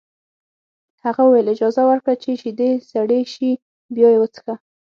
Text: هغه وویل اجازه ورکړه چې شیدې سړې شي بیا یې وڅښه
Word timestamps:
هغه 1.05 1.21
وویل 1.25 1.47
اجازه 1.53 1.81
ورکړه 1.89 2.13
چې 2.23 2.29
شیدې 2.41 2.69
سړې 2.91 3.21
شي 3.33 3.51
بیا 3.95 4.07
یې 4.13 4.19
وڅښه 4.21 4.55